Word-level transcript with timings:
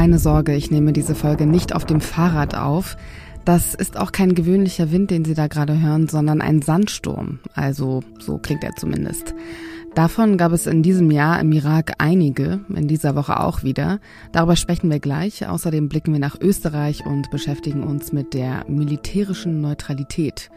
keine 0.00 0.18
Sorge, 0.18 0.54
ich 0.54 0.70
nehme 0.70 0.94
diese 0.94 1.14
Folge 1.14 1.44
nicht 1.44 1.74
auf 1.74 1.84
dem 1.84 2.00
Fahrrad 2.00 2.54
auf. 2.54 2.96
Das 3.44 3.74
ist 3.74 3.98
auch 3.98 4.12
kein 4.12 4.34
gewöhnlicher 4.34 4.90
Wind, 4.90 5.10
den 5.10 5.26
Sie 5.26 5.34
da 5.34 5.46
gerade 5.46 5.78
hören, 5.78 6.08
sondern 6.08 6.40
ein 6.40 6.62
Sandsturm. 6.62 7.38
Also 7.52 8.00
so 8.18 8.38
klingt 8.38 8.64
er 8.64 8.74
zumindest. 8.76 9.34
Davon 9.94 10.38
gab 10.38 10.52
es 10.52 10.66
in 10.66 10.82
diesem 10.82 11.10
Jahr 11.10 11.38
im 11.38 11.52
Irak 11.52 11.92
einige, 11.98 12.60
in 12.74 12.88
dieser 12.88 13.14
Woche 13.14 13.40
auch 13.40 13.62
wieder. 13.62 14.00
Darüber 14.32 14.56
sprechen 14.56 14.90
wir 14.90 15.00
gleich. 15.00 15.46
Außerdem 15.46 15.90
blicken 15.90 16.14
wir 16.14 16.20
nach 16.20 16.40
Österreich 16.40 17.04
und 17.04 17.30
beschäftigen 17.30 17.82
uns 17.82 18.10
mit 18.10 18.32
der 18.32 18.64
militärischen 18.68 19.60
Neutralität. 19.60 20.50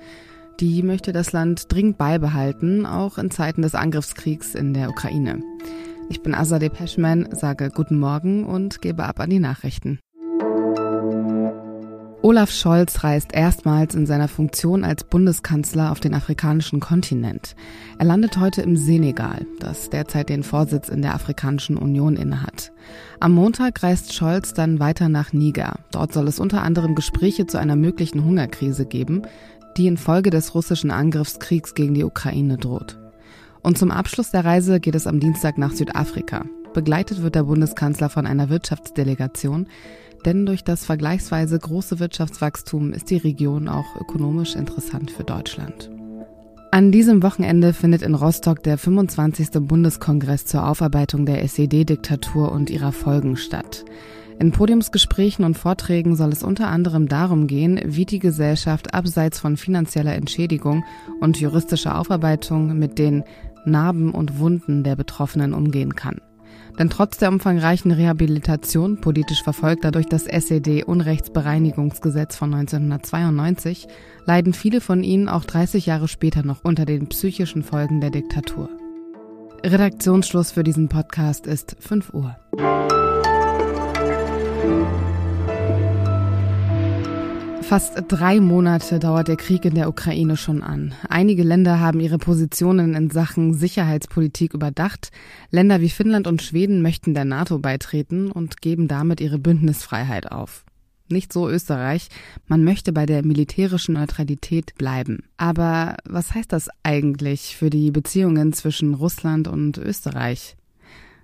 Die 0.62 0.84
möchte 0.84 1.12
das 1.12 1.34
Land 1.34 1.70
dringend 1.70 1.98
beibehalten, 1.98 2.86
auch 2.86 3.18
in 3.18 3.30
Zeiten 3.30 3.62
des 3.62 3.76
Angriffskriegs 3.76 4.56
in 4.56 4.74
der 4.74 4.90
Ukraine. 4.90 5.42
Ich 6.10 6.22
bin 6.22 6.36
Azadeh 6.36 6.70
Peschman, 6.70 7.28
sage 7.32 7.70
Guten 7.74 7.98
Morgen 8.00 8.46
und 8.46 8.82
gebe 8.82 9.04
ab 9.04 9.20
an 9.20 9.30
die 9.30 9.40
Nachrichten. 9.40 10.00
Olaf 12.22 12.52
Scholz 12.52 13.04
reist 13.04 13.34
erstmals 13.34 13.96
in 13.96 14.06
seiner 14.06 14.30
Funktion 14.30 14.86
als 14.86 15.04
Bundeskanzler 15.04 15.92
auf 15.92 16.00
den 16.00 16.14
afrikanischen 16.14 16.80
Kontinent. 16.80 17.54
Er 18.00 18.06
landet 18.06 18.38
heute 18.38 18.62
im 18.62 18.78
Senegal, 18.78 19.46
das 19.60 19.90
derzeit 19.90 20.30
den 20.30 20.44
Vorsitz 20.44 20.88
in 20.88 21.02
der 21.02 21.16
Afrikanischen 21.16 21.76
Union 21.76 22.16
innehat. 22.16 22.72
Am 23.20 23.34
Montag 23.34 23.84
reist 23.84 24.14
Scholz 24.14 24.54
dann 24.54 24.80
weiter 24.80 25.10
nach 25.10 25.34
Niger. 25.34 25.80
Dort 25.92 26.14
soll 26.14 26.30
es 26.30 26.40
unter 26.40 26.62
anderem 26.62 26.96
Gespräche 26.96 27.46
zu 27.46 27.58
einer 27.58 27.76
möglichen 27.76 28.24
Hungerkrise 28.24 28.86
geben, 28.86 29.24
die 29.76 29.88
infolge 29.88 30.30
des 30.30 30.56
russischen 30.56 30.92
Angriffskriegs 30.92 31.74
gegen 31.74 31.94
die 31.94 32.06
Ukraine 32.06 32.56
droht. 32.58 33.03
Und 33.64 33.78
zum 33.78 33.92
Abschluss 33.92 34.32
der 34.32 34.46
Reise 34.46 34.80
geht 34.80 34.96
es 34.96 35.08
am 35.08 35.20
Dienstag 35.20 35.58
nach 35.58 35.72
Südafrika. 35.72 36.46
Begleitet 36.74 37.22
wird 37.24 37.36
der 37.36 37.44
Bundeskanzler 37.44 38.10
von 38.10 38.28
einer 38.28 38.50
Wirtschaftsdelegation, 38.50 39.68
denn 40.26 40.46
durch 40.46 40.64
das 40.64 40.86
vergleichsweise 40.86 41.58
große 41.58 42.00
Wirtschaftswachstum 42.00 42.94
ist 42.94 43.10
die 43.10 43.18
Region 43.18 43.68
auch 43.68 43.96
ökonomisch 44.00 44.56
interessant 44.56 45.12
für 45.12 45.24
Deutschland. 45.24 45.90
An 46.72 46.92
diesem 46.92 47.22
Wochenende 47.22 47.72
findet 47.72 48.02
in 48.02 48.16
Rostock 48.16 48.64
der 48.64 48.78
25. 48.78 49.52
Bundeskongress 49.62 50.46
zur 50.46 50.68
Aufarbeitung 50.68 51.26
der 51.26 51.44
SED-Diktatur 51.44 52.52
und 52.52 52.70
ihrer 52.70 52.92
Folgen 52.92 53.38
statt. 53.38 53.86
In 54.40 54.52
Podiumsgesprächen 54.52 55.46
und 55.46 55.56
Vorträgen 55.56 56.16
soll 56.16 56.32
es 56.32 56.42
unter 56.42 56.70
anderem 56.70 57.08
darum 57.08 57.46
gehen, 57.46 57.80
wie 57.86 58.06
die 58.06 58.18
Gesellschaft 58.18 58.96
abseits 58.96 59.40
von 59.40 59.56
finanzieller 59.56 60.16
Entschädigung 60.16 60.84
und 61.22 61.40
juristischer 61.40 62.00
Aufarbeitung 62.00 62.78
mit 62.80 62.98
den 62.98 63.24
Narben 63.66 64.12
und 64.12 64.40
Wunden 64.40 64.84
der 64.84 64.96
Betroffenen 64.96 65.54
umgehen 65.54 65.96
kann. 65.96 66.20
Denn 66.80 66.90
trotz 66.90 67.18
der 67.18 67.30
umfangreichen 67.30 67.92
Rehabilitation 67.92 69.00
politisch 69.00 69.44
Verfolgter 69.44 69.92
durch 69.92 70.08
das 70.08 70.26
SED-Unrechtsbereinigungsgesetz 70.26 72.36
von 72.36 72.52
1992 72.54 73.88
leiden 74.26 74.54
viele 74.54 74.82
von 74.82 75.04
ihnen 75.04 75.30
auch 75.30 75.46
30 75.46 75.86
Jahre 75.86 76.08
später 76.08 76.42
noch 76.44 76.64
unter 76.64 76.86
den 76.86 77.08
psychischen 77.08 77.62
Folgen 77.64 78.02
der 78.02 78.10
Diktatur. 78.10 78.70
Redaktionsschluss 79.64 80.52
für 80.52 80.64
diesen 80.64 80.90
Podcast 80.90 81.46
ist 81.48 81.78
5 81.80 82.14
Uhr. 82.14 82.36
Fast 87.64 88.04
drei 88.10 88.40
Monate 88.40 89.00
dauert 89.00 89.30
der 89.30 89.38
Krieg 89.38 89.66
in 89.66 89.74
der 89.74 89.88
Ukraine 89.88 90.38
schon 90.38 90.62
an. 90.62 90.94
Einige 91.10 91.44
Länder 91.44 91.80
haben 91.80 92.02
ihre 92.02 92.18
Positionen 92.18 92.94
in 92.94 93.10
Sachen 93.10 93.54
Sicherheitspolitik 93.54 94.54
überdacht. 94.54 95.10
Länder 95.50 95.82
wie 95.82 95.90
Finnland 95.90 96.28
und 96.28 96.42
Schweden 96.42 96.82
möchten 96.82 97.14
der 97.14 97.26
NATO 97.26 97.60
beitreten 97.60 98.32
und 98.32 98.62
geben 98.62 98.88
damit 98.88 99.22
ihre 99.22 99.40
Bündnisfreiheit 99.40 100.32
auf. 100.32 100.66
Nicht 101.10 101.34
so 101.34 101.50
Österreich. 101.50 102.10
Man 102.48 102.64
möchte 102.64 102.94
bei 102.94 103.06
der 103.06 103.26
militärischen 103.26 103.94
Neutralität 103.94 104.76
bleiben. 104.76 105.24
Aber 105.38 105.98
was 106.06 106.36
heißt 106.36 106.52
das 106.52 106.70
eigentlich 106.84 107.56
für 107.56 107.70
die 107.70 107.92
Beziehungen 107.92 108.54
zwischen 108.54 108.94
Russland 108.94 109.48
und 109.48 109.78
Österreich? 109.78 110.58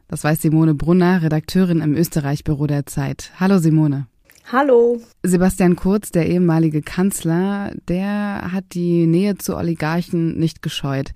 Das 0.07 0.23
weiß 0.23 0.41
Simone 0.41 0.73
Brunner, 0.73 1.21
Redakteurin 1.21 1.81
im 1.81 1.95
Österreich-Büro 1.95 2.65
der 2.65 2.85
Zeit. 2.85 3.31
Hallo 3.39 3.59
Simone. 3.59 4.07
Hallo. 4.51 4.99
Sebastian 5.21 5.75
Kurz, 5.75 6.09
der 6.09 6.25
ehemalige 6.25 6.81
Kanzler, 6.81 7.71
der 7.87 8.51
hat 8.51 8.63
die 8.73 9.05
Nähe 9.05 9.37
zu 9.37 9.55
Oligarchen 9.55 10.39
nicht 10.39 10.63
gescheut. 10.63 11.11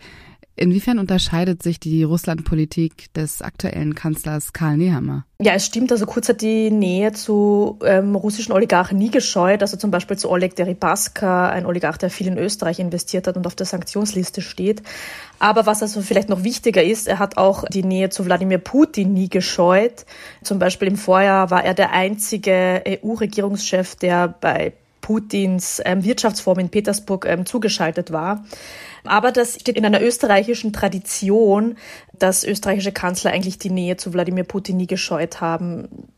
Inwiefern 0.56 1.00
unterscheidet 1.00 1.64
sich 1.64 1.80
die 1.80 2.04
Russlandpolitik 2.04 3.12
des 3.14 3.42
aktuellen 3.42 3.96
Kanzlers 3.96 4.54
Karl 4.54 4.78
Nehammer? 4.78 5.26
Ja, 5.42 5.54
es 5.54 5.66
stimmt. 5.66 5.92
Also 5.92 6.06
Kurz 6.06 6.30
hat 6.30 6.42
die 6.42 6.70
Nähe 6.70 7.12
zu 7.12 7.80
ähm, 7.84 8.16
russischen 8.16 8.52
Oligarchen 8.52 9.00
nie 9.00 9.10
gescheut. 9.10 9.62
Also 9.62 9.78
zum 9.78 9.90
Beispiel 9.90 10.16
zu 10.16 10.30
Oleg 10.30 10.56
Deripaska, 10.56 11.50
ein 11.50 11.66
Oligarch, 11.66 11.98
der 11.98 12.12
viel 12.12 12.28
in 12.28 12.38
Österreich 12.38 12.80
investiert 12.80 13.26
hat 13.26 13.36
und 13.36 13.48
auf 13.48 13.56
der 13.56 13.66
Sanktionsliste 13.66 14.42
steht. 14.42 14.84
Aber 15.40 15.66
was 15.66 15.82
also 15.82 16.02
vielleicht 16.02 16.30
noch 16.30 16.44
wichtiger 16.44 16.84
ist, 16.84 17.08
er 17.08 17.18
hat 17.18 17.38
auch 17.38 17.66
die 17.66 17.84
Nähe 17.84 18.10
zu 18.10 18.24
Wladimir 18.26 18.60
Putin 18.60 19.12
nie 19.12 19.30
gescheut. 19.30 20.06
Zum 20.44 20.60
Beispiel 20.60 20.88
im 20.88 20.98
Vorjahr 20.98 21.50
war 21.50 21.64
er 21.66 21.74
der 21.74 21.94
einzige 21.94 22.84
EU-Regierungschef, 22.88 23.96
der 23.96 24.28
bei 24.28 24.74
Putins 25.04 25.82
ähm, 25.86 26.04
Wirtschaftsforum 26.04 26.60
in 26.60 26.70
Petersburg 26.70 27.26
ähm, 27.28 27.46
zugeschaltet 27.46 28.12
war. 28.12 28.46
Aber 29.04 29.32
das 29.32 29.60
steht 29.60 29.78
in 29.78 29.86
einer 29.86 30.02
österreichischen 30.02 30.72
Tradition, 30.72 31.76
dass 32.14 32.44
österreichische 32.44 32.94
Kanzler 32.94 33.32
eigentlich 33.32 33.60
die 33.60 33.70
Nähe 33.70 33.98
zu 33.98 34.14
Wladimir 34.14 34.46
Putin 34.46 34.78
nie 34.78 34.88
gescheut 34.88 35.42
haben 35.42 36.13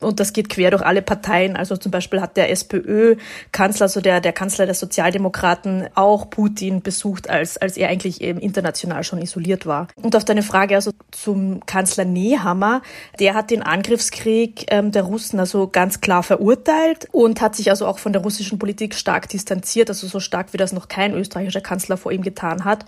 und 0.00 0.18
das 0.18 0.32
geht 0.32 0.48
quer 0.48 0.70
durch 0.70 0.82
alle 0.82 1.02
Parteien. 1.02 1.56
Also 1.56 1.76
zum 1.76 1.92
Beispiel 1.92 2.20
hat 2.20 2.36
der 2.36 2.50
SPÖ-Kanzler, 2.50 3.84
also 3.84 4.00
der, 4.00 4.20
der 4.20 4.32
Kanzler 4.32 4.66
der 4.66 4.74
Sozialdemokraten, 4.74 5.88
auch 5.94 6.30
Putin 6.30 6.82
besucht, 6.82 7.28
als, 7.28 7.58
als 7.58 7.76
er 7.76 7.88
eigentlich 7.88 8.20
eben 8.20 8.40
international 8.40 9.04
schon 9.04 9.20
isoliert 9.20 9.66
war. 9.66 9.88
Und 9.96 10.16
auf 10.16 10.24
deine 10.24 10.42
Frage 10.42 10.74
also 10.74 10.92
zum 11.10 11.64
Kanzler 11.66 12.04
Nehammer, 12.04 12.82
der 13.18 13.34
hat 13.34 13.50
den 13.50 13.62
Angriffskrieg 13.62 14.66
ähm, 14.68 14.90
der 14.90 15.02
Russen 15.02 15.38
also 15.38 15.68
ganz 15.68 16.00
klar 16.00 16.22
verurteilt 16.22 17.08
und 17.12 17.40
hat 17.40 17.54
sich 17.54 17.70
also 17.70 17.86
auch 17.86 17.98
von 17.98 18.12
der 18.12 18.22
russischen 18.22 18.58
Politik 18.58 18.94
stark 18.94 19.28
distanziert, 19.28 19.90
also 19.90 20.06
so 20.06 20.20
stark 20.20 20.52
wie 20.52 20.56
das 20.56 20.72
noch 20.72 20.88
kein 20.88 21.12
österreichischer 21.12 21.60
Kanzler 21.60 21.96
vor 21.96 22.12
ihm 22.12 22.22
getan 22.22 22.64
hat. 22.64 22.86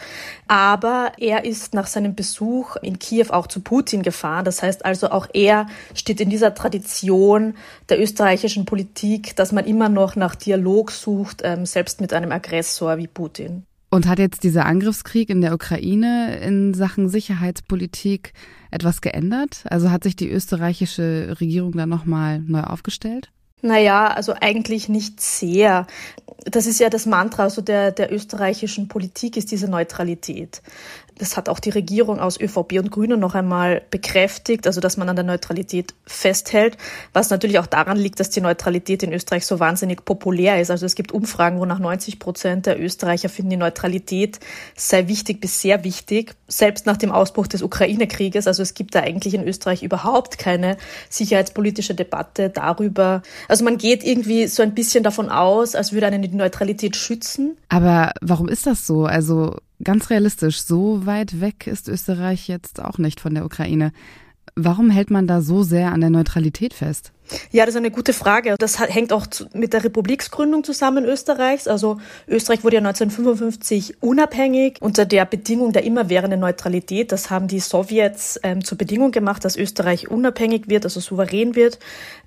Aber 0.48 1.12
er 1.18 1.44
ist 1.44 1.74
nach 1.74 1.86
seinem 1.86 2.14
Besuch 2.14 2.76
in 2.76 2.98
Kiew 2.98 3.26
auch 3.30 3.46
zu 3.46 3.60
Putin 3.60 4.02
gefahren. 4.02 4.44
Das 4.44 4.62
heißt 4.62 4.84
also 4.84 5.10
auch 5.10 5.26
er 5.34 5.66
steht 5.94 6.20
in 6.20 6.30
dieser 6.30 6.54
Tradition 6.54 7.01
Tradition 7.02 7.54
der 7.88 8.00
österreichischen 8.00 8.64
Politik, 8.64 9.34
dass 9.36 9.52
man 9.52 9.64
immer 9.64 9.88
noch 9.88 10.16
nach 10.16 10.34
Dialog 10.34 10.90
sucht, 10.90 11.42
ähm, 11.44 11.66
selbst 11.66 12.00
mit 12.00 12.12
einem 12.12 12.32
Aggressor 12.32 12.98
wie 12.98 13.08
Putin. 13.08 13.64
Und 13.90 14.06
hat 14.06 14.18
jetzt 14.18 14.42
dieser 14.42 14.64
Angriffskrieg 14.64 15.28
in 15.28 15.42
der 15.42 15.52
Ukraine 15.52 16.38
in 16.38 16.72
Sachen 16.72 17.08
Sicherheitspolitik 17.08 18.32
etwas 18.70 19.02
geändert? 19.02 19.64
Also 19.68 19.90
hat 19.90 20.04
sich 20.04 20.16
die 20.16 20.30
österreichische 20.30 21.36
Regierung 21.40 21.72
da 21.72 21.84
nochmal 21.84 22.40
neu 22.40 22.62
aufgestellt? 22.62 23.30
Naja, 23.60 24.08
also 24.08 24.34
eigentlich 24.40 24.88
nicht 24.88 25.20
sehr. 25.20 25.86
Das 26.44 26.66
ist 26.66 26.80
ja 26.80 26.90
das 26.90 27.06
Mantra 27.06 27.44
also 27.44 27.62
der, 27.62 27.92
der 27.92 28.12
österreichischen 28.12 28.88
Politik, 28.88 29.36
ist 29.36 29.50
diese 29.52 29.68
Neutralität. 29.68 30.60
Das 31.18 31.36
hat 31.36 31.48
auch 31.48 31.60
die 31.60 31.70
Regierung 31.70 32.18
aus 32.18 32.40
ÖVP 32.40 32.78
und 32.78 32.90
Grünen 32.90 33.20
noch 33.20 33.34
einmal 33.34 33.82
bekräftigt, 33.90 34.66
also 34.66 34.80
dass 34.80 34.96
man 34.96 35.08
an 35.08 35.16
der 35.16 35.24
Neutralität 35.24 35.94
festhält, 36.06 36.76
was 37.12 37.30
natürlich 37.30 37.58
auch 37.58 37.66
daran 37.66 37.96
liegt, 37.96 38.18
dass 38.18 38.30
die 38.30 38.40
Neutralität 38.40 39.02
in 39.02 39.12
Österreich 39.12 39.46
so 39.46 39.60
wahnsinnig 39.60 40.04
populär 40.04 40.60
ist. 40.60 40.70
Also 40.70 40.86
es 40.86 40.94
gibt 40.94 41.12
Umfragen, 41.12 41.60
wo 41.60 41.66
nach 41.66 41.78
90 41.78 42.18
Prozent 42.18 42.66
der 42.66 42.80
Österreicher 42.80 43.28
finden, 43.28 43.50
die 43.50 43.56
Neutralität 43.56 44.40
sei 44.74 45.06
wichtig 45.06 45.40
bis 45.40 45.60
sehr 45.60 45.84
wichtig, 45.84 46.34
selbst 46.48 46.86
nach 46.86 46.96
dem 46.96 47.12
Ausbruch 47.12 47.46
des 47.46 47.62
Ukraine-Krieges. 47.62 48.46
Also 48.46 48.62
es 48.62 48.74
gibt 48.74 48.94
da 48.94 49.00
eigentlich 49.00 49.34
in 49.34 49.46
Österreich 49.46 49.82
überhaupt 49.82 50.38
keine 50.38 50.76
sicherheitspolitische 51.08 51.94
Debatte 51.94 52.50
darüber. 52.50 53.22
Also 53.48 53.64
man 53.64 53.78
geht 53.78 54.02
irgendwie 54.02 54.46
so 54.46 54.62
ein 54.62 54.74
bisschen 54.74 55.04
davon 55.04 55.28
aus, 55.28 55.74
als 55.74 55.92
würde 55.92 56.06
einen 56.06 56.22
die 56.32 56.38
Neutralität 56.38 56.96
schützen. 56.96 57.56
Aber 57.68 58.12
warum 58.20 58.48
ist 58.48 58.66
das 58.66 58.86
so? 58.86 59.04
Also 59.04 59.56
Ganz 59.84 60.10
realistisch, 60.10 60.62
so 60.62 61.06
weit 61.06 61.40
weg 61.40 61.66
ist 61.66 61.88
Österreich 61.88 62.46
jetzt 62.46 62.80
auch 62.80 62.98
nicht 62.98 63.18
von 63.18 63.34
der 63.34 63.44
Ukraine. 63.44 63.92
Warum 64.54 64.90
hält 64.90 65.10
man 65.10 65.26
da 65.26 65.40
so 65.40 65.62
sehr 65.62 65.92
an 65.92 66.00
der 66.00 66.10
Neutralität 66.10 66.72
fest? 66.72 67.12
Ja, 67.50 67.64
das 67.64 67.74
ist 67.74 67.78
eine 67.78 67.90
gute 67.90 68.12
Frage. 68.12 68.56
Das 68.58 68.78
hängt 68.78 69.12
auch 69.12 69.26
mit 69.52 69.72
der 69.72 69.84
Republiksgründung 69.84 70.64
zusammen 70.64 71.04
Österreichs. 71.04 71.68
Also 71.68 71.98
Österreich 72.28 72.64
wurde 72.64 72.76
ja 72.76 72.80
1955 72.80 74.02
unabhängig 74.02 74.76
unter 74.80 75.06
der 75.06 75.24
Bedingung 75.24 75.72
der 75.72 75.84
immerwährenden 75.84 76.40
Neutralität. 76.40 77.12
Das 77.12 77.30
haben 77.30 77.48
die 77.48 77.60
Sowjets 77.60 78.40
ähm, 78.42 78.64
zur 78.64 78.78
Bedingung 78.78 79.12
gemacht, 79.12 79.44
dass 79.44 79.56
Österreich 79.56 80.10
unabhängig 80.10 80.68
wird, 80.68 80.84
also 80.84 81.00
souverän 81.00 81.54
wird. 81.54 81.78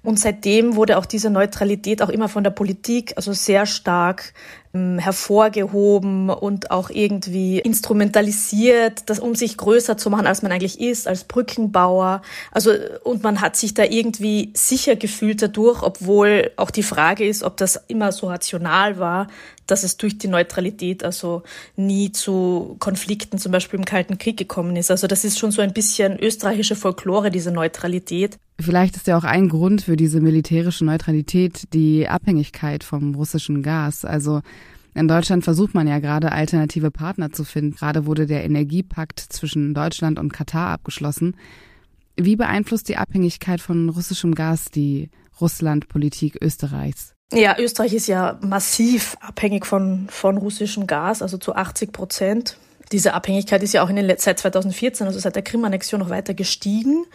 Und 0.04 0.20
seitdem 0.20 0.76
wurde 0.76 0.98
auch 0.98 1.06
diese 1.06 1.30
Neutralität 1.30 2.02
auch 2.02 2.10
immer 2.10 2.30
von 2.30 2.44
der 2.44 2.52
Politik 2.52 3.14
also 3.16 3.34
sehr 3.34 3.66
stark 3.66 4.34
ähm, 4.76 5.00
hervorgehoben 5.00 6.30
und 6.30 6.70
auch 6.70 6.90
irgendwie 6.90 7.60
instrumentalisiert, 7.60 9.10
das, 9.10 9.20
um 9.20 9.34
sich 9.34 9.58
größer 9.58 9.98
zu 9.98 10.10
machen, 10.10 10.28
als 10.28 10.42
man 10.42 10.52
eigentlich 10.52 10.80
ist, 10.80 11.08
als 11.08 11.24
Brückenbauer. 11.24 12.22
Also, 12.52 12.72
und 13.04 13.24
man 13.24 13.42
hat 13.42 13.56
sich 13.56 13.74
da 13.74 13.84
irgendwie 13.84 14.52
sicher 14.54 14.85
sicher 14.86 14.96
gefühlt 14.96 15.42
dadurch, 15.42 15.82
obwohl 15.82 16.52
auch 16.58 16.70
die 16.70 16.84
Frage 16.84 17.28
ist, 17.28 17.44
ob 17.44 17.58
das 17.58 17.80
immer 17.88 18.12
so 18.12 18.28
rational 18.28 19.00
war, 19.00 19.28
dass 19.68 19.84
es 19.84 19.98
durch 19.98 20.18
die 20.18 20.28
Neutralität 20.28 21.04
also 21.04 21.42
nie 21.76 22.12
zu 22.12 22.76
Konflikten 22.80 23.40
zum 23.40 23.52
Beispiel 23.52 23.80
im 23.80 23.86
Kalten 23.86 24.18
Krieg 24.18 24.38
gekommen 24.38 24.76
ist. 24.76 24.92
Also 24.92 25.08
das 25.08 25.26
ist 25.26 25.40
schon 25.40 25.52
so 25.52 25.62
ein 25.62 25.74
bisschen 25.74 26.20
österreichische 26.20 26.76
Folklore, 26.76 27.32
diese 27.32 27.52
Neutralität. 27.52 28.38
Vielleicht 28.60 28.96
ist 28.96 29.08
ja 29.08 29.18
auch 29.18 29.24
ein 29.24 29.50
Grund 29.50 29.82
für 29.82 29.98
diese 29.98 30.22
militärische 30.22 30.86
Neutralität 30.86 31.74
die 31.74 32.08
Abhängigkeit 32.08 32.84
vom 32.84 33.16
russischen 33.16 33.64
Gas. 33.64 34.06
Also 34.06 34.42
in 34.94 35.08
Deutschland 35.08 35.44
versucht 35.44 35.74
man 35.74 35.88
ja 35.88 36.00
gerade 36.00 36.32
alternative 36.32 36.92
Partner 36.92 37.32
zu 37.32 37.44
finden. 37.44 37.76
Gerade 37.76 38.06
wurde 38.06 38.28
der 38.28 38.46
Energiepakt 38.46 39.20
zwischen 39.20 39.74
Deutschland 39.74 40.20
und 40.20 40.32
Katar 40.32 40.70
abgeschlossen. 40.70 41.36
Wie 42.18 42.36
beeinflusst 42.36 42.88
die 42.90 42.98
Abhängigkeit 42.98 43.62
von 43.62 43.90
russischem 43.90 44.36
Gas 44.36 44.72
die 44.72 45.10
Russlandpolitik 45.42 46.38
Österreichs? 46.42 47.14
Ja, 47.34 47.58
Österreich 47.60 47.94
ist 47.94 48.08
ja 48.08 48.40
massiv 48.42 49.18
abhängig 49.20 49.66
von, 49.66 50.08
von 50.10 50.38
russischem 50.38 50.88
Gas, 50.88 51.22
also 51.22 51.38
zu 51.38 51.56
80 51.56 51.92
Prozent. 51.92 52.58
Diese 52.92 53.14
Abhängigkeit 53.14 53.64
ist 53.64 53.74
ja 53.74 53.84
auch 53.84 53.90
in 53.90 53.96
den, 53.96 54.14
seit 54.18 54.40
2014, 54.40 55.08
also 55.08 55.20
seit 55.20 55.36
der 55.36 55.44
Krim-Annexion 55.44 56.00
noch 56.00 56.10
weiter 56.10 56.34
gestiegen. 56.34 57.06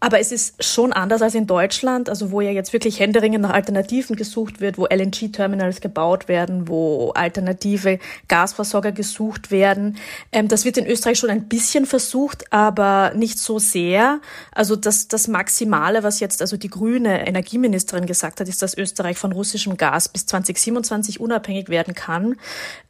Aber 0.00 0.20
es 0.20 0.30
ist 0.30 0.62
schon 0.64 0.92
anders 0.92 1.22
als 1.22 1.34
in 1.34 1.46
Deutschland, 1.46 2.08
also 2.08 2.30
wo 2.30 2.40
ja 2.40 2.50
jetzt 2.50 2.72
wirklich 2.72 3.00
händeringend 3.00 3.42
nach 3.42 3.52
Alternativen 3.52 4.16
gesucht 4.16 4.60
wird, 4.60 4.78
wo 4.78 4.86
LNG-Terminals 4.86 5.80
gebaut 5.80 6.28
werden, 6.28 6.68
wo 6.68 7.10
alternative 7.10 7.98
Gasversorger 8.28 8.92
gesucht 8.92 9.50
werden. 9.50 9.98
Ähm, 10.30 10.48
das 10.48 10.64
wird 10.64 10.76
in 10.76 10.86
Österreich 10.86 11.18
schon 11.18 11.30
ein 11.30 11.48
bisschen 11.48 11.84
versucht, 11.84 12.52
aber 12.52 13.12
nicht 13.14 13.38
so 13.38 13.58
sehr. 13.58 14.20
Also 14.52 14.76
das, 14.76 15.08
das 15.08 15.26
Maximale, 15.26 16.02
was 16.04 16.20
jetzt 16.20 16.40
also 16.42 16.56
die 16.56 16.70
grüne 16.70 17.26
Energieministerin 17.26 18.06
gesagt 18.06 18.40
hat, 18.40 18.48
ist, 18.48 18.62
dass 18.62 18.76
Österreich 18.76 19.18
von 19.18 19.32
russischem 19.32 19.76
Gas 19.76 20.08
bis 20.08 20.26
2027 20.26 21.20
unabhängig 21.20 21.68
werden 21.68 21.94
kann 21.94 22.36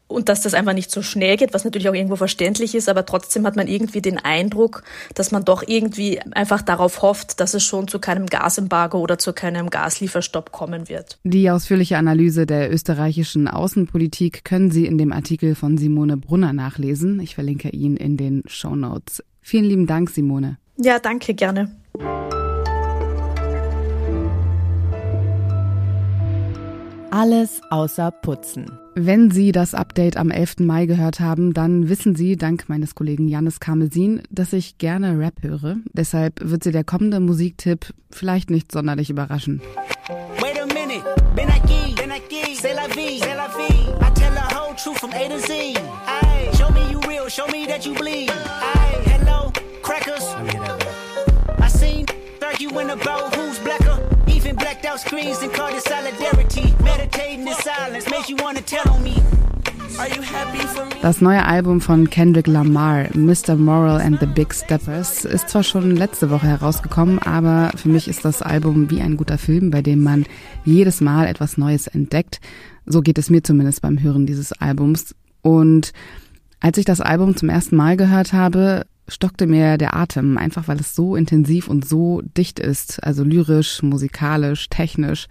und 0.08 0.28
dass 0.28 0.40
das 0.40 0.54
einfach 0.54 0.72
nicht 0.72 0.90
so 0.90 1.02
schnell 1.02 1.36
geht, 1.36 1.54
was 1.54 1.64
natürlich 1.64 1.88
auch 1.88 1.94
irgendwo 1.94 2.16
verständlich 2.16 2.74
ist, 2.74 2.88
aber 2.88 3.06
trotzdem 3.06 3.46
hat 3.46 3.56
man 3.56 3.68
irgendwie 3.68 4.00
den 4.02 4.18
Eindruck, 4.18 4.82
dass 5.14 5.30
man 5.30 5.44
doch 5.44 5.62
irgendwie 5.66 6.20
einfach 6.32 6.62
darauf 6.62 7.02
hofft, 7.02 7.40
dass 7.40 7.54
es 7.54 7.62
schon 7.62 7.86
zu 7.86 7.98
keinem 7.98 8.26
Gasembargo 8.26 8.98
oder 8.98 9.18
zu 9.18 9.32
keinem 9.32 9.70
Gaslieferstopp 9.70 10.50
kommen 10.50 10.88
wird. 10.88 11.18
Die 11.24 11.50
ausführliche 11.50 11.98
Analyse 11.98 12.46
der 12.46 12.72
österreichischen 12.72 13.48
Außenpolitik 13.48 14.44
können 14.44 14.70
Sie 14.70 14.86
in 14.86 14.98
dem 14.98 15.12
Artikel 15.12 15.54
von 15.54 15.78
Simone 15.78 16.16
Brunner 16.16 16.52
nachlesen. 16.52 17.20
Ich 17.20 17.34
verlinke 17.34 17.68
ihn 17.68 17.96
in 17.96 18.16
den 18.16 18.42
Show 18.46 18.74
Notes. 18.74 19.22
Vielen 19.42 19.64
lieben 19.64 19.86
Dank, 19.86 20.10
Simone. 20.10 20.56
Ja, 20.78 20.98
danke, 20.98 21.34
gerne. 21.34 21.70
Alles 27.10 27.60
außer 27.70 28.10
Putzen. 28.10 28.70
Wenn 29.00 29.30
Sie 29.30 29.52
das 29.52 29.74
Update 29.74 30.16
am 30.16 30.32
11. 30.32 30.56
Mai 30.58 30.86
gehört 30.86 31.20
haben, 31.20 31.54
dann 31.54 31.88
wissen 31.88 32.16
Sie, 32.16 32.36
dank 32.36 32.68
meines 32.68 32.96
Kollegen 32.96 33.28
Janis 33.28 33.60
Karmesin, 33.60 34.22
dass 34.28 34.52
ich 34.52 34.78
gerne 34.78 35.16
Rap 35.16 35.34
höre. 35.40 35.76
Deshalb 35.92 36.40
wird 36.42 36.64
Sie 36.64 36.72
der 36.72 36.82
kommende 36.82 37.20
Musiktipp 37.20 37.94
vielleicht 38.10 38.50
nicht 38.50 38.72
sonderlich 38.72 39.08
überraschen. 39.08 39.60
Wait 40.40 40.60
a 40.60 40.66
minute, 40.66 41.04
bin 41.36 41.46
aquí, 41.48 41.94
bin 41.94 42.10
aquí, 42.10 42.56
c'est 42.60 42.74
la 42.74 42.88
vie, 42.88 43.20
c'est 43.20 43.36
la 43.36 43.46
vie. 43.46 43.88
I 44.00 44.10
tell 44.14 44.32
the 44.32 44.52
whole 44.52 44.74
truth 44.74 44.98
from 44.98 45.12
A 45.12 45.28
to 45.28 45.38
Z. 45.38 45.78
Aye, 46.08 46.50
show 46.56 46.68
me 46.72 46.90
you 46.90 46.98
real, 47.08 47.28
show 47.28 47.46
me 47.52 47.66
that 47.68 47.86
you 47.86 47.94
bleed. 47.94 48.32
Aye, 48.32 49.00
hello, 49.06 49.52
crackers. 49.80 50.24
I 51.60 51.68
seen 51.68 52.04
arguing 52.42 52.90
about 52.90 53.32
who's 53.36 53.60
blacker. 53.60 54.07
Even 54.48 54.56
blacked 54.56 54.86
out 54.86 54.98
screens 54.98 55.42
and 55.42 55.52
called 55.52 55.74
it 55.74 55.82
solidarity. 55.82 56.72
Meditating 56.82 57.46
in 57.46 57.54
silence 57.56 58.08
makes 58.10 58.30
you 58.30 58.36
wanna 58.36 58.62
tell 58.62 58.90
on 58.90 59.02
me. 59.02 59.14
Das 61.02 61.20
neue 61.20 61.44
Album 61.44 61.82
von 61.82 62.08
Kendrick 62.08 62.46
Lamar, 62.46 63.08
Mr. 63.14 63.56
Moral 63.56 64.00
and 64.00 64.18
the 64.20 64.26
Big 64.26 64.54
Steppers, 64.54 65.26
ist 65.26 65.50
zwar 65.50 65.64
schon 65.64 65.96
letzte 65.96 66.30
Woche 66.30 66.46
herausgekommen, 66.46 67.18
aber 67.18 67.72
für 67.76 67.90
mich 67.90 68.08
ist 68.08 68.24
das 68.24 68.40
Album 68.40 68.90
wie 68.90 69.02
ein 69.02 69.18
guter 69.18 69.36
Film, 69.36 69.70
bei 69.70 69.82
dem 69.82 70.02
man 70.02 70.24
jedes 70.64 71.02
Mal 71.02 71.26
etwas 71.26 71.58
Neues 71.58 71.86
entdeckt. 71.86 72.40
So 72.86 73.02
geht 73.02 73.18
es 73.18 73.28
mir 73.28 73.42
zumindest 73.42 73.82
beim 73.82 74.00
Hören 74.00 74.24
dieses 74.24 74.52
Albums. 74.52 75.14
Und 75.42 75.92
als 76.60 76.78
ich 76.78 76.86
das 76.86 77.02
Album 77.02 77.36
zum 77.36 77.50
ersten 77.50 77.76
Mal 77.76 77.98
gehört 77.98 78.32
habe, 78.32 78.86
stockte 79.08 79.46
mir 79.46 79.78
der 79.78 79.96
Atem, 79.96 80.38
einfach 80.38 80.68
weil 80.68 80.78
es 80.78 80.94
so 80.94 81.16
intensiv 81.16 81.68
und 81.68 81.88
so 81.88 82.22
dicht 82.36 82.58
ist, 82.58 83.02
also 83.02 83.24
lyrisch, 83.24 83.82
musikalisch, 83.82 84.68
technisch. 84.68 85.26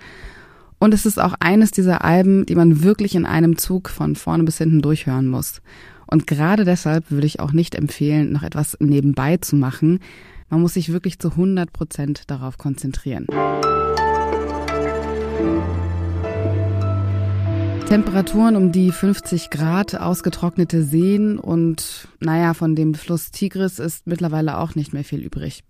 Und 0.80 0.94
es 0.94 1.06
ist 1.06 1.20
auch 1.20 1.34
eines 1.40 1.72
dieser 1.72 2.04
Alben, 2.04 2.46
die 2.46 2.56
man 2.56 2.84
wirklich 2.84 3.16
in 3.16 3.26
einem 3.26 3.58
Zug 3.58 3.90
von 3.90 4.16
vorne 4.16 4.44
bis 4.44 4.58
hinten 4.58 4.82
durchhören 4.82 5.28
muss. 5.28 5.62
Und 6.06 6.28
gerade 6.28 6.66
deshalb 6.66 7.12
würde 7.12 7.28
ich 7.28 7.40
auch 7.40 7.52
nicht 7.52 7.76
empfehlen, 7.76 8.32
noch 8.32 8.44
etwas 8.44 8.78
nebenbei 8.80 9.38
zu 9.38 9.56
machen. 9.56 10.00
Man 10.50 10.62
muss 10.62 10.76
sich 10.76 10.92
wirklich 10.92 11.20
zu 11.20 11.32
100 11.32 11.74
Prozent 11.74 12.24
darauf 12.28 12.58
konzentrieren. 12.58 13.28
Temperaturen 17.88 18.58
um 18.58 18.74
die 18.74 18.92
50 18.92 19.50
Grad, 19.50 19.96
ausgetrocknete 19.96 20.84
Seen 20.84 21.40
und 21.40 22.10
naja, 22.20 22.54
von 22.54 22.76
dem 22.76 22.94
Fluss 22.94 23.32
Tigris 23.32 23.80
ist 23.80 24.06
mittlerweile 24.08 24.58
auch 24.58 24.76
nicht 24.76 24.92
mehr 24.92 25.06
viel 25.06 25.22
übrig. 25.24 25.64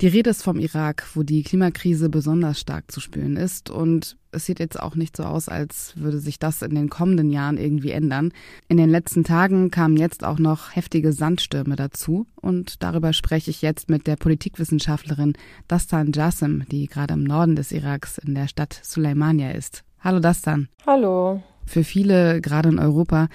Die 0.00 0.06
Rede 0.06 0.30
ist 0.30 0.42
vom 0.42 0.58
Irak, 0.58 1.06
wo 1.12 1.22
die 1.24 1.42
Klimakrise 1.42 2.08
besonders 2.08 2.58
stark 2.58 2.90
zu 2.90 3.00
spüren 3.00 3.36
ist 3.36 3.68
und 3.68 4.16
es 4.32 4.46
sieht 4.46 4.60
jetzt 4.60 4.80
auch 4.80 4.94
nicht 4.94 5.14
so 5.14 5.24
aus, 5.24 5.50
als 5.50 5.92
würde 5.96 6.20
sich 6.20 6.38
das 6.38 6.62
in 6.62 6.74
den 6.74 6.88
kommenden 6.88 7.30
Jahren 7.30 7.58
irgendwie 7.58 7.90
ändern. 7.90 8.32
In 8.68 8.78
den 8.78 8.88
letzten 8.88 9.24
Tagen 9.24 9.70
kamen 9.70 9.98
jetzt 9.98 10.24
auch 10.24 10.38
noch 10.38 10.74
heftige 10.74 11.12
Sandstürme 11.12 11.76
dazu 11.76 12.26
und 12.36 12.82
darüber 12.82 13.12
spreche 13.12 13.50
ich 13.50 13.60
jetzt 13.60 13.90
mit 13.90 14.06
der 14.06 14.16
Politikwissenschaftlerin 14.16 15.34
Dastan 15.66 16.12
Jassim, 16.12 16.64
die 16.70 16.86
gerade 16.86 17.12
im 17.12 17.24
Norden 17.24 17.56
des 17.56 17.72
Iraks 17.72 18.16
in 18.16 18.34
der 18.34 18.48
Stadt 18.48 18.80
Suleimania 18.82 19.50
ist. 19.50 19.84
Hallo 20.00 20.18
Dastan. 20.18 20.68
Hallo. 20.86 21.42
Für 21.68 21.84
viele, 21.84 22.40
gerade 22.40 22.70
in 22.70 22.78
Europa, 22.78 23.28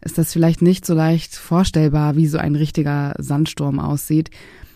ist 0.00 0.18
das 0.18 0.32
vielleicht 0.32 0.62
nicht 0.62 0.86
so 0.86 0.94
leicht 0.94 1.34
vorstellbar, 1.34 2.16
wie 2.16 2.26
so 2.26 2.38
ein 2.38 2.54
richtiger 2.54 3.14
Sandsturm 3.18 3.80
aussieht. 3.80 4.30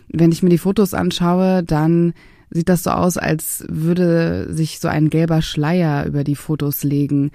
Wenn 0.09 0.33
ich 0.33 0.43
mir 0.43 0.49
die 0.49 0.59
Fotos 0.59 0.95
anschaue, 0.95 1.63
dann 1.63 2.15
sieht 2.51 2.69
das 2.69 2.83
so 2.83 2.91
aus, 2.91 3.17
als 3.19 3.65
würde 3.69 4.53
sich 4.53 4.81
so 4.81 4.89
ein 4.89 5.11
gelber 5.11 5.43
Schleier 5.43 6.07
über 6.07 6.25
die 6.25 6.37
Fotos 6.37 6.83
legen. 6.83 7.31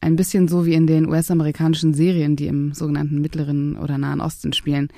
Ein 0.00 0.16
bisschen 0.16 0.48
so 0.48 0.66
wie 0.66 0.74
in 0.74 0.86
den 0.86 1.08
US-amerikanischen 1.08 1.94
Serien, 1.94 2.36
die 2.36 2.46
im 2.46 2.72
sogenannten 2.72 3.20
Mittleren 3.20 3.76
oder 3.76 3.98
Nahen 3.98 4.20
Osten 4.20 4.52
spielen. 4.52 4.88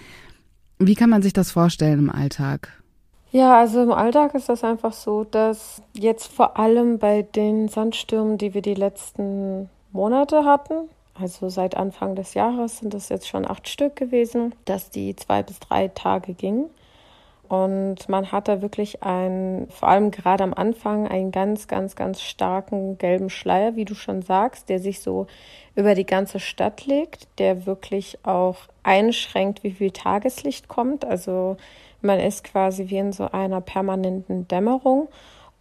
Wie 0.78 0.94
kann 0.94 1.11
man 1.11 1.23
sich 1.23 1.32
das 1.32 1.50
vorstellen 1.50 1.99
im 1.99 2.11
Alltag? 2.11 2.82
Ja, 3.30 3.58
also 3.58 3.82
im 3.82 3.92
Alltag 3.92 4.35
ist 4.35 4.49
das 4.49 4.62
einfach 4.62 4.92
so, 4.92 5.25
dass 5.25 5.80
jetzt 5.94 6.30
vor 6.30 6.58
allem 6.58 6.99
bei 6.99 7.23
den 7.23 7.68
Sandstürmen, 7.68 8.37
die 8.37 8.52
wir 8.52 8.62
die 8.62 8.75
letzten 8.75 9.70
Monate 9.92 10.44
hatten. 10.44 10.88
Also 11.14 11.49
seit 11.49 11.76
Anfang 11.76 12.14
des 12.14 12.34
Jahres 12.34 12.78
sind 12.78 12.94
es 12.94 13.08
jetzt 13.08 13.28
schon 13.28 13.49
acht 13.49 13.68
Stück 13.68 13.96
gewesen, 13.96 14.54
dass 14.64 14.90
die 14.90 15.14
zwei 15.14 15.42
bis 15.42 15.61
drei 15.61 15.88
Tage 15.88 16.32
gingen. 16.32 16.70
Und 17.52 18.08
man 18.08 18.32
hat 18.32 18.49
da 18.49 18.62
wirklich 18.62 19.02
einen, 19.02 19.68
vor 19.68 19.88
allem 19.88 20.11
gerade 20.11 20.42
am 20.42 20.54
Anfang, 20.54 21.06
einen 21.06 21.32
ganz, 21.32 21.68
ganz, 21.68 21.96
ganz 21.96 22.22
starken 22.22 22.96
gelben 22.96 23.28
Schleier, 23.28 23.76
wie 23.76 23.84
du 23.84 23.94
schon 23.94 24.22
sagst, 24.22 24.70
der 24.70 24.78
sich 24.78 25.00
so 25.00 25.26
über 25.75 25.94
die 25.94 26.06
ganze 26.06 26.40
Stadt 26.40 26.87
legt, 26.87 27.28
der 27.38 27.66
wirklich 27.66 28.18
auch 28.22 28.56
einschränkt, 28.82 29.64
wie 29.64 29.72
viel 29.72 29.90
Tageslicht 29.90 30.68
kommt. 30.68 31.04
Also 31.04 31.58
man 32.00 32.20
ist 32.20 32.44
quasi 32.44 32.88
wie 32.88 32.96
in 32.96 33.12
so 33.12 33.30
einer 33.30 33.61
permanenten 33.61 34.49
Dämmerung. 34.49 35.08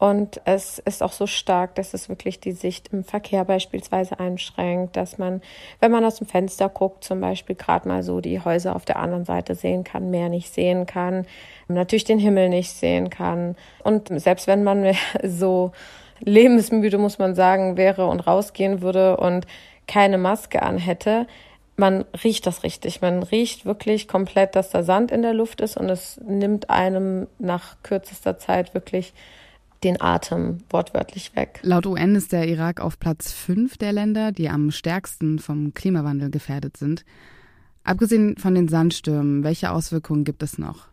Und 0.02 0.42
es 0.46 0.80
ist 0.80 1.04
auch 1.04 1.12
so 1.12 1.28
stark, 1.28 1.76
dass 1.76 1.94
es 1.94 2.10
wirklich 2.10 2.40
die 2.40 2.54
Sicht 2.54 2.88
im 2.92 3.04
Verkehr 3.04 3.46
beispielsweise 3.46 4.20
einschränkt, 4.20 4.98
dass 4.98 5.20
man, 5.20 5.44
wenn 5.80 5.92
man 5.92 6.04
aus 6.04 6.16
dem 6.16 6.26
Fenster 6.26 6.70
guckt, 6.70 7.04
zum 7.04 7.22
Beispiel 7.22 7.56
gerade 7.56 7.88
mal 7.88 8.02
so 8.02 8.20
die 8.20 8.40
Häuser 8.40 8.76
auf 8.76 8.84
der 8.84 8.98
anderen 8.98 9.26
Seite 9.26 9.54
sehen 9.54 9.84
kann, 9.84 10.10
mehr 10.10 10.30
nicht 10.30 10.52
sehen 10.52 10.88
kann, 10.88 11.28
natürlich 11.68 12.04
den 12.04 12.18
Himmel 12.18 12.50
nicht 12.50 12.72
sehen 12.72 13.12
kann. 13.12 13.56
Und 13.84 14.10
selbst 14.20 14.48
wenn 14.48 14.64
man 14.64 14.96
so 15.24 15.72
lebensmüde, 16.20 16.98
muss 16.98 17.20
man 17.20 17.36
sagen, 17.36 17.78
wäre 17.78 18.08
und 18.08 18.22
rausgehen 18.22 18.82
würde 18.82 19.18
und 19.18 19.46
keine 19.86 20.18
Maske 20.18 20.64
anhätte, 20.64 21.28
man 21.76 22.06
riecht 22.24 22.48
das 22.48 22.64
richtig. 22.64 23.02
Man 23.02 23.22
riecht 23.22 23.68
wirklich 23.68 24.08
komplett, 24.08 24.56
dass 24.56 24.72
da 24.72 24.82
Sand 24.82 25.12
in 25.12 25.22
der 25.22 25.36
Luft 25.36 25.62
ist 25.62 25.78
und 25.78 25.92
es 25.92 26.20
nimmt 26.26 26.72
einem 26.72 27.28
nach 27.38 27.76
kürzester 27.84 28.40
Zeit 28.40 28.74
wirklich 28.74 29.14
den 29.84 30.00
Atem 30.02 30.60
wortwörtlich 30.70 31.36
weg. 31.36 31.60
Laut 31.64 31.86
UN 31.86 32.16
ist 32.16 32.32
der 32.32 32.48
Irak 32.48 32.80
auf 32.80 33.00
Platz 33.00 33.32
fünf 33.32 33.78
der 33.78 33.94
Länder, 33.94 34.32
die 34.32 34.50
am 34.50 34.72
stärksten 34.72 35.40
vom 35.40 35.74
Klimawandel 35.74 36.30
gefährdet 36.30 36.78
sind. 36.78 37.04
Abgesehen 37.84 38.38
von 38.38 38.54
den 38.54 38.68
Sandstürmen, 38.68 39.44
welche 39.44 39.72
Auswirkungen 39.72 40.24
gibt 40.24 40.44
es 40.44 40.58
noch? 40.58 40.91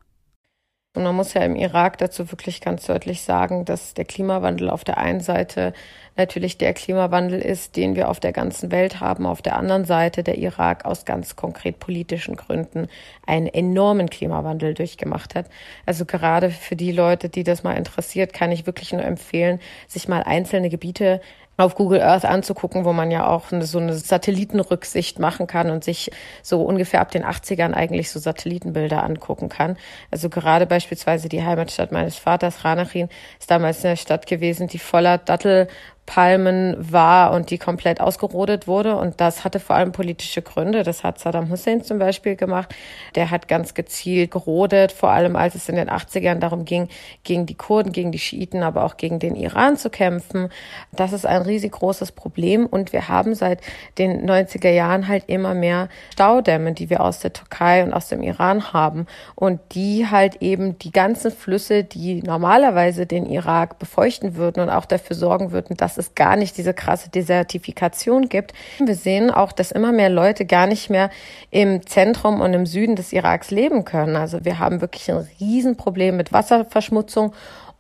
Und 0.98 1.04
man 1.04 1.14
muss 1.14 1.32
ja 1.32 1.42
im 1.42 1.54
Irak 1.54 1.96
dazu 1.98 2.32
wirklich 2.32 2.60
ganz 2.60 2.84
deutlich 2.84 3.22
sagen, 3.22 3.64
dass 3.64 3.94
der 3.94 4.04
Klimawandel 4.04 4.68
auf 4.68 4.82
der 4.82 4.98
einen 4.98 5.20
Seite 5.20 5.72
natürlich 6.16 6.58
der 6.58 6.74
Klimawandel 6.74 7.40
ist, 7.40 7.76
den 7.76 7.94
wir 7.94 8.08
auf 8.08 8.18
der 8.18 8.32
ganzen 8.32 8.72
Welt 8.72 8.98
haben. 8.98 9.24
Auf 9.24 9.40
der 9.40 9.56
anderen 9.56 9.84
Seite 9.84 10.24
der 10.24 10.38
Irak 10.38 10.84
aus 10.84 11.04
ganz 11.04 11.36
konkret 11.36 11.78
politischen 11.78 12.34
Gründen 12.34 12.88
einen 13.24 13.46
enormen 13.46 14.10
Klimawandel 14.10 14.74
durchgemacht 14.74 15.36
hat. 15.36 15.46
Also 15.86 16.04
gerade 16.04 16.50
für 16.50 16.74
die 16.74 16.90
Leute, 16.90 17.28
die 17.28 17.44
das 17.44 17.62
mal 17.62 17.74
interessiert, 17.74 18.32
kann 18.32 18.50
ich 18.50 18.66
wirklich 18.66 18.92
nur 18.92 19.04
empfehlen, 19.04 19.60
sich 19.86 20.08
mal 20.08 20.24
einzelne 20.24 20.68
Gebiete 20.68 21.20
auf 21.58 21.74
Google 21.74 22.00
Earth 22.00 22.24
anzugucken, 22.24 22.84
wo 22.84 22.92
man 22.92 23.10
ja 23.10 23.26
auch 23.26 23.50
eine, 23.50 23.64
so 23.64 23.78
eine 23.78 23.92
Satellitenrücksicht 23.92 25.18
machen 25.18 25.48
kann 25.48 25.70
und 25.70 25.82
sich 25.82 26.10
so 26.40 26.62
ungefähr 26.62 27.00
ab 27.00 27.10
den 27.10 27.24
80ern 27.24 27.74
eigentlich 27.74 28.10
so 28.10 28.20
Satellitenbilder 28.20 29.02
angucken 29.02 29.48
kann. 29.48 29.76
Also 30.12 30.28
gerade 30.30 30.66
beispielsweise 30.66 31.28
die 31.28 31.42
Heimatstadt 31.42 31.90
meines 31.90 32.16
Vaters, 32.16 32.64
Ranachin, 32.64 33.08
ist 33.40 33.50
damals 33.50 33.84
eine 33.84 33.96
Stadt 33.96 34.28
gewesen, 34.28 34.68
die 34.68 34.78
voller 34.78 35.18
Dattel 35.18 35.66
Palmen 36.08 36.74
war 36.78 37.32
und 37.32 37.50
die 37.50 37.58
komplett 37.58 38.00
ausgerodet 38.00 38.66
wurde. 38.66 38.96
Und 38.96 39.20
das 39.20 39.44
hatte 39.44 39.60
vor 39.60 39.76
allem 39.76 39.92
politische 39.92 40.40
Gründe. 40.40 40.82
Das 40.82 41.04
hat 41.04 41.18
Saddam 41.18 41.50
Hussein 41.50 41.84
zum 41.84 41.98
Beispiel 41.98 42.34
gemacht. 42.34 42.74
Der 43.14 43.30
hat 43.30 43.46
ganz 43.46 43.74
gezielt 43.74 44.30
gerodet, 44.30 44.90
vor 44.90 45.10
allem 45.10 45.36
als 45.36 45.54
es 45.54 45.68
in 45.68 45.76
den 45.76 45.90
80ern 45.90 46.36
darum 46.36 46.64
ging, 46.64 46.88
gegen 47.24 47.44
die 47.44 47.56
Kurden, 47.56 47.92
gegen 47.92 48.10
die 48.10 48.18
Schiiten, 48.18 48.62
aber 48.62 48.84
auch 48.84 48.96
gegen 48.96 49.18
den 49.18 49.34
Iran 49.34 49.76
zu 49.76 49.90
kämpfen. 49.90 50.48
Das 50.92 51.12
ist 51.12 51.26
ein 51.26 51.42
riesig 51.42 51.72
großes 51.72 52.12
Problem. 52.12 52.64
Und 52.64 52.94
wir 52.94 53.08
haben 53.08 53.34
seit 53.34 53.60
den 53.98 54.26
90er 54.26 54.70
Jahren 54.70 55.08
halt 55.08 55.24
immer 55.26 55.52
mehr 55.52 55.90
Staudämme, 56.14 56.72
die 56.72 56.88
wir 56.88 57.02
aus 57.02 57.18
der 57.18 57.34
Türkei 57.34 57.84
und 57.84 57.92
aus 57.92 58.08
dem 58.08 58.22
Iran 58.22 58.72
haben. 58.72 59.06
Und 59.34 59.60
die 59.74 60.06
halt 60.10 60.36
eben 60.40 60.78
die 60.78 60.90
ganzen 60.90 61.30
Flüsse, 61.30 61.84
die 61.84 62.22
normalerweise 62.22 63.04
den 63.04 63.26
Irak 63.26 63.78
befeuchten 63.78 64.36
würden 64.36 64.62
und 64.62 64.70
auch 64.70 64.86
dafür 64.86 65.14
sorgen 65.14 65.52
würden, 65.52 65.76
dass 65.76 65.97
es 65.98 66.14
gar 66.14 66.36
nicht 66.36 66.56
diese 66.56 66.74
krasse 66.74 67.10
Desertifikation 67.10 68.28
gibt. 68.28 68.52
Wir 68.78 68.94
sehen 68.94 69.30
auch, 69.30 69.52
dass 69.52 69.72
immer 69.72 69.92
mehr 69.92 70.10
Leute 70.10 70.44
gar 70.46 70.66
nicht 70.66 70.90
mehr 70.90 71.10
im 71.50 71.86
Zentrum 71.86 72.40
und 72.40 72.54
im 72.54 72.66
Süden 72.66 72.96
des 72.96 73.12
Iraks 73.12 73.50
leben 73.50 73.84
können. 73.84 74.16
Also 74.16 74.44
wir 74.44 74.58
haben 74.58 74.80
wirklich 74.80 75.10
ein 75.10 75.26
Riesenproblem 75.40 76.16
mit 76.16 76.32
Wasserverschmutzung 76.32 77.32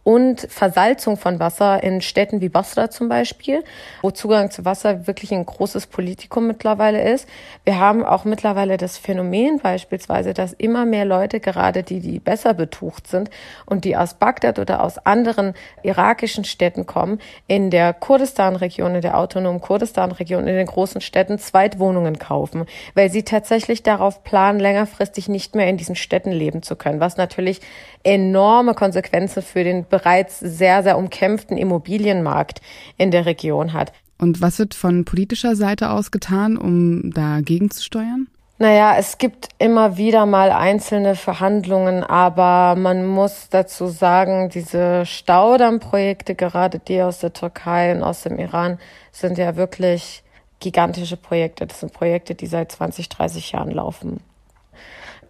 und 0.08 0.40
Versalzung 0.48 1.18
von 1.18 1.38
Wasser 1.38 1.82
in 1.82 2.00
Städten 2.00 2.40
wie 2.40 2.48
Basra 2.48 2.88
zum 2.88 3.10
Beispiel, 3.10 3.62
wo 4.00 4.10
Zugang 4.10 4.50
zu 4.50 4.64
Wasser 4.64 5.06
wirklich 5.06 5.32
ein 5.34 5.44
großes 5.44 5.86
Politikum 5.86 6.46
mittlerweile 6.46 7.12
ist. 7.12 7.28
Wir 7.64 7.78
haben 7.78 8.02
auch 8.02 8.24
mittlerweile 8.24 8.78
das 8.78 8.96
Phänomen 8.96 9.58
beispielsweise, 9.58 10.32
dass 10.32 10.54
immer 10.54 10.86
mehr 10.86 11.04
Leute, 11.04 11.40
gerade 11.40 11.82
die, 11.82 12.00
die 12.00 12.20
besser 12.20 12.54
betucht 12.54 13.06
sind 13.06 13.28
und 13.66 13.84
die 13.84 13.98
aus 13.98 14.14
Bagdad 14.14 14.58
oder 14.58 14.82
aus 14.82 14.96
anderen 14.96 15.52
irakischen 15.82 16.44
Städten 16.44 16.86
kommen, 16.86 17.20
in 17.46 17.68
der 17.68 17.92
Kurdistan-Region, 17.92 18.94
in 18.94 19.02
der 19.02 19.18
autonomen 19.18 19.60
Kurdistan-Region, 19.60 20.48
in 20.48 20.56
den 20.56 20.66
großen 20.66 21.02
Städten 21.02 21.38
Zweitwohnungen 21.38 22.18
kaufen, 22.18 22.64
weil 22.94 23.10
sie 23.10 23.24
tatsächlich 23.24 23.82
darauf 23.82 24.24
planen, 24.24 24.58
längerfristig 24.58 25.28
nicht 25.28 25.54
mehr 25.54 25.68
in 25.68 25.76
diesen 25.76 25.96
Städten 25.96 26.32
leben 26.32 26.62
zu 26.62 26.76
können, 26.76 26.98
was 26.98 27.18
natürlich 27.18 27.60
enorme 28.04 28.72
Konsequenzen 28.72 29.42
für 29.42 29.64
den 29.64 29.84
bereits 29.98 30.38
sehr, 30.38 30.82
sehr 30.82 30.98
umkämpften 30.98 31.56
Immobilienmarkt 31.56 32.60
in 32.96 33.10
der 33.10 33.26
Region 33.26 33.72
hat. 33.72 33.92
Und 34.18 34.40
was 34.40 34.58
wird 34.58 34.74
von 34.74 35.04
politischer 35.04 35.54
Seite 35.56 35.90
aus 35.90 36.10
getan, 36.10 36.56
um 36.56 37.12
dagegen 37.12 37.70
zu 37.70 37.82
steuern? 37.82 38.28
Naja, 38.60 38.96
es 38.98 39.18
gibt 39.18 39.50
immer 39.58 39.96
wieder 39.96 40.26
mal 40.26 40.50
einzelne 40.50 41.14
Verhandlungen, 41.14 42.02
aber 42.02 42.74
man 42.74 43.06
muss 43.06 43.48
dazu 43.50 43.86
sagen, 43.86 44.48
diese 44.48 45.06
Staudammprojekte, 45.06 46.34
gerade 46.34 46.80
die 46.80 47.00
aus 47.00 47.20
der 47.20 47.32
Türkei 47.32 47.94
und 47.94 48.02
aus 48.02 48.22
dem 48.22 48.36
Iran, 48.40 48.78
sind 49.12 49.38
ja 49.38 49.54
wirklich 49.54 50.24
gigantische 50.58 51.16
Projekte. 51.16 51.68
Das 51.68 51.78
sind 51.78 51.92
Projekte, 51.92 52.34
die 52.34 52.48
seit 52.48 52.72
20, 52.72 53.08
30 53.08 53.52
Jahren 53.52 53.70
laufen 53.70 54.18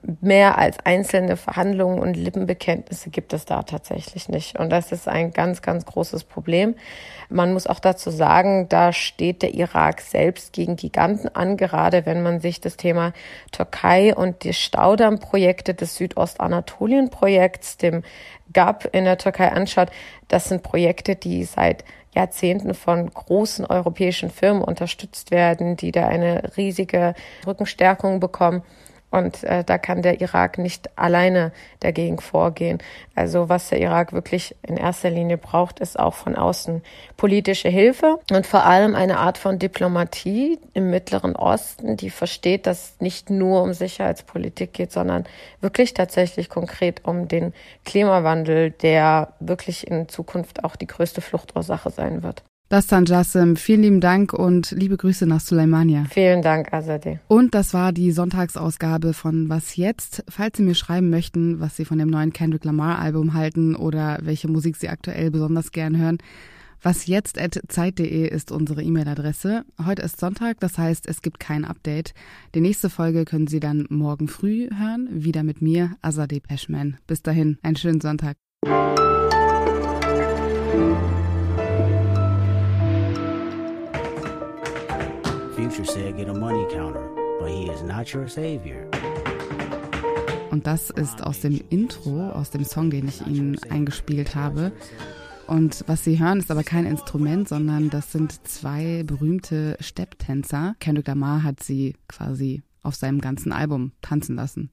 mehr 0.02 0.58
als 0.58 0.78
einzelne 0.84 1.36
Verhandlungen 1.36 1.98
und 1.98 2.14
Lippenbekenntnisse 2.14 3.10
gibt 3.10 3.32
es 3.32 3.44
da 3.44 3.62
tatsächlich 3.62 4.28
nicht. 4.28 4.58
Und 4.58 4.70
das 4.70 4.92
ist 4.92 5.08
ein 5.08 5.32
ganz, 5.32 5.62
ganz 5.62 5.84
großes 5.84 6.24
Problem. 6.24 6.74
Man 7.28 7.52
muss 7.52 7.66
auch 7.66 7.80
dazu 7.80 8.10
sagen, 8.10 8.68
da 8.68 8.92
steht 8.92 9.42
der 9.42 9.54
Irak 9.54 10.00
selbst 10.00 10.52
gegen 10.52 10.76
Giganten 10.76 11.28
an, 11.28 11.56
gerade 11.56 12.06
wenn 12.06 12.22
man 12.22 12.40
sich 12.40 12.60
das 12.60 12.76
Thema 12.76 13.12
Türkei 13.52 14.14
und 14.14 14.44
die 14.44 14.54
Staudammprojekte 14.54 15.74
des 15.74 15.96
Südostanatolien-Projekts, 15.96 17.76
dem 17.76 18.02
GAP 18.52 18.88
in 18.92 19.04
der 19.04 19.18
Türkei 19.18 19.52
anschaut. 19.52 19.90
Das 20.28 20.48
sind 20.48 20.62
Projekte, 20.62 21.16
die 21.16 21.44
seit 21.44 21.84
Jahrzehnten 22.14 22.74
von 22.74 23.10
großen 23.10 23.66
europäischen 23.66 24.30
Firmen 24.30 24.62
unterstützt 24.62 25.30
werden, 25.30 25.76
die 25.76 25.92
da 25.92 26.08
eine 26.08 26.56
riesige 26.56 27.14
Rückenstärkung 27.46 28.20
bekommen. 28.20 28.62
Und 29.10 29.42
äh, 29.44 29.64
da 29.64 29.78
kann 29.78 30.02
der 30.02 30.20
Irak 30.20 30.58
nicht 30.58 30.90
alleine 30.98 31.52
dagegen 31.80 32.20
vorgehen. 32.20 32.78
Also 33.14 33.48
was 33.48 33.70
der 33.70 33.80
Irak 33.80 34.12
wirklich 34.12 34.54
in 34.62 34.76
erster 34.76 35.08
Linie 35.10 35.38
braucht, 35.38 35.80
ist 35.80 35.98
auch 35.98 36.14
von 36.14 36.36
außen 36.36 36.82
politische 37.16 37.68
Hilfe 37.68 38.18
und 38.30 38.46
vor 38.46 38.64
allem 38.64 38.94
eine 38.94 39.18
Art 39.18 39.38
von 39.38 39.58
Diplomatie 39.58 40.58
im 40.74 40.90
Mittleren 40.90 41.36
Osten, 41.36 41.96
die 41.96 42.10
versteht, 42.10 42.66
dass 42.66 42.90
es 42.90 43.00
nicht 43.00 43.30
nur 43.30 43.62
um 43.62 43.72
Sicherheitspolitik 43.72 44.74
geht, 44.74 44.92
sondern 44.92 45.24
wirklich 45.60 45.94
tatsächlich 45.94 46.50
konkret 46.50 47.04
um 47.04 47.28
den 47.28 47.54
Klimawandel, 47.84 48.72
der 48.72 49.32
wirklich 49.40 49.86
in 49.86 50.08
Zukunft 50.08 50.64
auch 50.64 50.76
die 50.76 50.86
größte 50.86 51.22
Fluchtursache 51.22 51.90
sein 51.90 52.22
wird. 52.22 52.42
Das 52.68 52.86
dann 52.86 53.06
Jassim. 53.06 53.56
Vielen 53.56 53.82
lieben 53.82 54.00
Dank 54.00 54.34
und 54.34 54.72
liebe 54.72 54.98
Grüße 54.98 55.26
nach 55.26 55.40
Suleimania. 55.40 56.04
Vielen 56.10 56.42
Dank, 56.42 56.72
Azadeh. 56.72 57.18
Und 57.26 57.54
das 57.54 57.72
war 57.72 57.92
die 57.92 58.12
Sonntagsausgabe 58.12 59.14
von 59.14 59.48
Was 59.48 59.76
jetzt? 59.76 60.22
Falls 60.28 60.58
Sie 60.58 60.62
mir 60.62 60.74
schreiben 60.74 61.08
möchten, 61.08 61.60
was 61.60 61.76
Sie 61.76 61.86
von 61.86 61.98
dem 61.98 62.10
neuen 62.10 62.32
Kendrick 62.34 62.64
Lamar 62.64 62.98
Album 62.98 63.32
halten 63.32 63.74
oder 63.74 64.18
welche 64.20 64.48
Musik 64.48 64.76
Sie 64.76 64.90
aktuell 64.90 65.30
besonders 65.30 65.72
gern 65.72 65.96
hören, 65.96 66.18
was 66.82 67.06
jetzt 67.06 67.40
at 67.40 67.58
zeit.de 67.68 68.28
ist 68.28 68.52
unsere 68.52 68.82
E-Mail-Adresse. 68.82 69.64
Heute 69.84 70.02
ist 70.02 70.20
Sonntag, 70.20 70.60
das 70.60 70.76
heißt, 70.76 71.08
es 71.08 71.22
gibt 71.22 71.40
kein 71.40 71.64
Update. 71.64 72.12
Die 72.54 72.60
nächste 72.60 72.90
Folge 72.90 73.24
können 73.24 73.46
Sie 73.46 73.60
dann 73.60 73.86
morgen 73.88 74.28
früh 74.28 74.68
hören, 74.70 75.08
wieder 75.10 75.42
mit 75.42 75.62
mir, 75.62 75.96
Azadeh 76.02 76.40
Peschman. 76.40 76.98
Bis 77.06 77.22
dahin, 77.22 77.58
einen 77.62 77.76
schönen 77.76 78.02
Sonntag. 78.02 78.36
Future 85.78 85.92
said 85.92 86.16
get 86.16 86.28
a 86.28 86.34
money 86.34 86.66
counter, 86.72 87.08
but 87.38 87.50
he 87.50 87.70
is 87.70 87.82
not 87.82 88.12
your 88.12 88.26
savior. 88.28 88.88
Und 90.50 90.66
das 90.66 90.90
ist 90.90 91.22
aus 91.22 91.40
dem 91.40 91.60
Intro, 91.70 92.30
aus 92.30 92.50
dem 92.50 92.64
Song, 92.64 92.90
den 92.90 93.06
ich 93.06 93.24
Ihnen 93.26 93.56
eingespielt 93.70 94.34
habe. 94.34 94.72
Und 95.46 95.84
was 95.86 96.02
Sie 96.02 96.18
hören, 96.18 96.40
ist 96.40 96.50
aber 96.50 96.64
kein 96.64 96.84
Instrument, 96.84 97.48
sondern 97.48 97.90
das 97.90 98.10
sind 98.10 98.44
zwei 98.44 99.04
berühmte 99.04 99.76
Stepptänzer. 99.78 100.74
Kendrick 100.80 101.06
Lamar 101.06 101.44
hat 101.44 101.62
sie 101.62 101.94
quasi 102.08 102.62
auf 102.82 102.96
seinem 102.96 103.20
ganzen 103.20 103.52
Album 103.52 103.92
tanzen 104.02 104.34
lassen. 104.34 104.70